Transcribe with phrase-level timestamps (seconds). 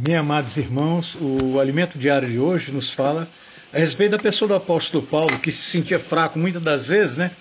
[0.00, 3.28] Amém, amados irmãos, o alimento diário de hoje nos fala
[3.72, 7.32] a respeito da pessoa do apóstolo Paulo, que se sentia fraco muitas das vezes, né?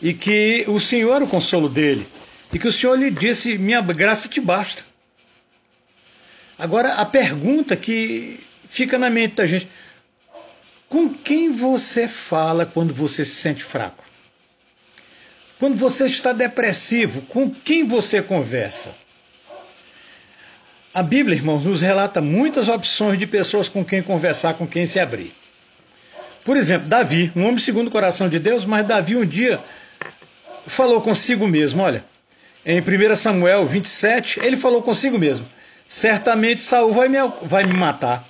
[0.00, 2.08] E que o Senhor era o consolo dele.
[2.54, 4.82] E que o Senhor lhe disse: Minha graça te basta.
[6.58, 9.68] Agora, a pergunta que fica na mente da gente:
[10.88, 14.02] com quem você fala quando você se sente fraco?
[15.58, 18.94] Quando você está depressivo, com quem você conversa?
[20.92, 24.98] A Bíblia, irmãos, nos relata muitas opções de pessoas com quem conversar, com quem se
[24.98, 25.32] abrir.
[26.44, 29.60] Por exemplo, Davi, um homem segundo o coração de Deus, mas Davi um dia
[30.66, 32.04] falou consigo mesmo, olha,
[32.66, 35.46] em 1 Samuel 27, ele falou consigo mesmo:
[35.86, 38.24] certamente Saul vai me, vai me matar.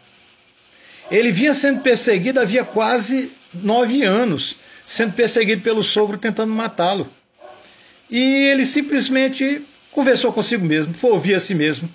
[1.10, 7.10] Ele vinha sendo perseguido havia quase nove anos, sendo perseguido pelo sogro tentando matá-lo.
[8.10, 11.88] E ele simplesmente conversou consigo mesmo, foi ouvir a si mesmo.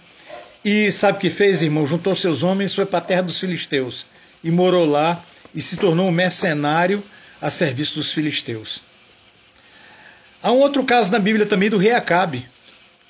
[0.65, 1.85] E sabe o que fez, irmão?
[1.85, 4.07] Juntou seus homens, foi para a terra dos filisteus
[4.43, 7.03] e morou lá e se tornou um mercenário
[7.40, 8.81] a serviço dos filisteus.
[10.41, 12.48] Há um outro caso na Bíblia também do rei Acabe.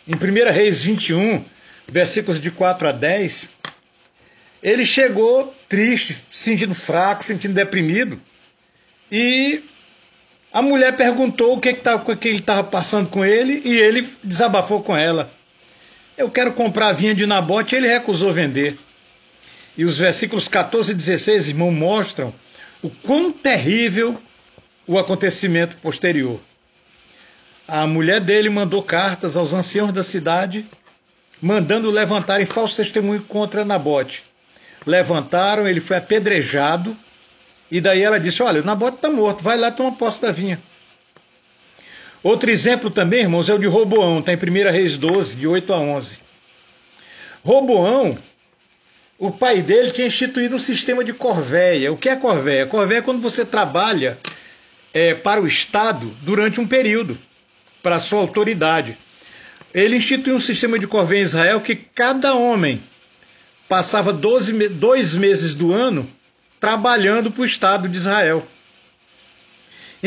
[0.05, 1.45] Em 1 Reis 21,
[1.87, 3.51] versículos de 4 a 10,
[4.61, 8.21] ele chegou triste, sentindo fraco, sentindo deprimido,
[9.09, 9.63] e
[10.51, 14.13] a mulher perguntou o que, que, tava, que ele estava passando com ele, e ele
[14.21, 15.31] desabafou com ela.
[16.17, 18.77] Eu quero comprar a vinha de Nabote, ele recusou vender.
[19.77, 22.33] E os versículos 14 e 16, irmão, mostram
[22.81, 24.17] o quão terrível
[24.87, 26.39] o acontecimento posterior.
[27.67, 30.65] A mulher dele mandou cartas aos anciãos da cidade,
[31.41, 34.23] mandando levantarem falso testemunho contra Nabote.
[34.85, 36.95] Levantaram, ele foi apedrejado,
[37.69, 40.61] e daí ela disse: Olha, Nabote está morto, vai lá tomar posse da vinha.
[42.25, 45.71] Outro exemplo também, irmãos, é o de Roboão, está em 1 Reis 12, de 8
[45.71, 46.21] a 11.
[47.43, 48.17] Roboão,
[49.19, 51.93] o pai dele tinha instituído um sistema de corvéia.
[51.93, 52.65] O que é corvéia?
[52.65, 54.17] Corvéia é quando você trabalha
[54.91, 57.15] é, para o Estado durante um período,
[57.83, 58.97] para a sua autoridade.
[59.71, 62.81] Ele instituiu um sistema de corvéia em Israel que cada homem
[63.69, 66.09] passava 12, dois meses do ano
[66.59, 68.47] trabalhando para o Estado de Israel.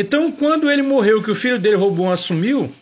[0.01, 2.73] Então, quando ele morreu, que o filho dele, Robão, assumiu,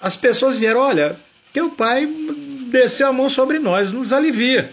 [0.00, 1.20] as pessoas vieram: olha,
[1.52, 2.06] teu pai
[2.70, 4.72] desceu a mão sobre nós, nos alivia.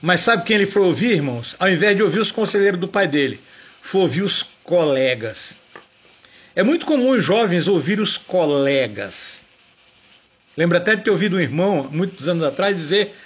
[0.00, 1.56] Mas sabe quem ele foi ouvir, irmãos?
[1.58, 3.40] Ao invés de ouvir os conselheiros do pai dele,
[3.80, 5.56] foi ouvir os colegas.
[6.54, 9.44] É muito comum os jovens ouvir os colegas.
[10.56, 13.16] Lembra até de ter ouvido um irmão, muitos anos atrás, dizer: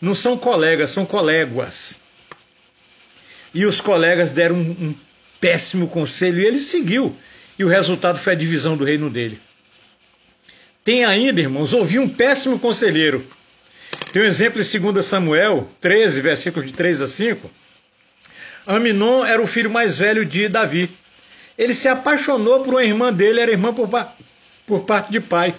[0.00, 2.00] não são colegas, são coléguas.
[3.52, 4.94] E os colegas deram um, um
[5.40, 7.14] péssimo conselho e ele seguiu.
[7.58, 9.40] E o resultado foi a divisão do reino dele.
[10.84, 13.26] Tem ainda, irmãos, ouvi um péssimo conselheiro.
[14.12, 17.50] Tem um exemplo em 2 Samuel 13, versículos de 3 a 5.
[18.66, 20.90] Aminon era o filho mais velho de Davi.
[21.56, 23.88] Ele se apaixonou por uma irmã dele, era irmã por,
[24.66, 25.54] por parte de pai.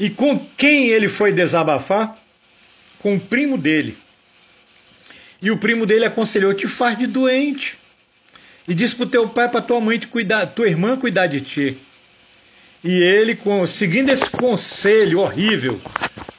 [0.00, 2.16] E com quem ele foi desabafar?
[3.00, 3.98] Com o primo dele.
[5.42, 7.78] E o primo dele aconselhou: te faz de doente
[8.68, 11.40] e disse para o teu pai, para tua mãe, te cuidar, tua irmã cuidar de
[11.40, 11.78] ti.
[12.84, 13.36] E ele,
[13.66, 15.80] seguindo esse conselho horrível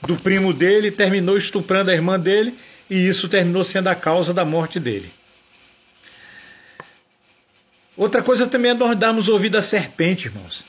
[0.03, 2.53] do primo dele, terminou estuprando a irmã dele,
[2.87, 5.11] e isso terminou sendo a causa da morte dele.
[7.97, 10.63] Outra coisa também é nós darmos ouvido à serpente, irmãos.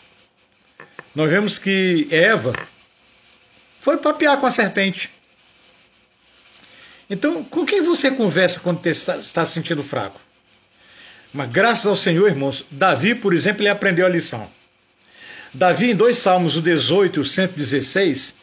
[1.14, 2.54] Nós vemos que Eva
[3.80, 5.10] foi papear com a serpente.
[7.08, 10.20] Então, com quem você conversa quando está se sentindo fraco?
[11.32, 14.48] Mas graças ao Senhor, irmãos, Davi, por exemplo, ele aprendeu a lição.
[15.54, 18.34] Davi, em dois salmos, o 18 e o 116,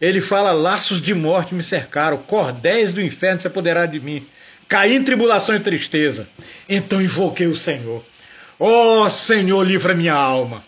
[0.00, 4.26] ele fala: Laços de morte me cercaram, cordéis do inferno se apoderaram de mim.
[4.68, 6.28] Caí em tribulação e tristeza.
[6.68, 8.04] Então invoquei o Senhor.
[8.58, 10.64] Ó oh, Senhor, livra minha alma.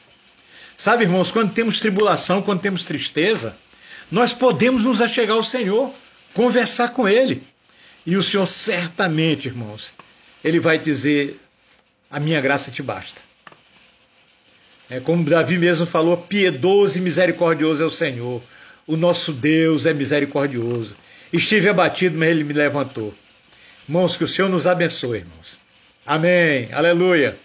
[0.77, 3.57] Sabe, irmãos, quando temos tribulação, quando temos tristeza,
[4.11, 5.91] nós podemos nos achegar ao Senhor,
[6.35, 7.43] conversar com Ele.
[8.05, 9.95] E o Senhor certamente, irmãos,
[10.45, 11.41] Ele vai dizer:
[12.11, 13.21] a minha graça te basta.
[14.89, 18.43] É como Davi mesmo falou: piedoso e misericordioso é o Senhor.
[18.87, 20.95] O nosso Deus é misericordioso.
[21.33, 23.13] Estive abatido, mas ele me levantou.
[23.89, 25.59] Irmãos, que o Senhor nos abençoe, irmãos.
[26.05, 26.69] Amém.
[26.73, 27.37] Aleluia.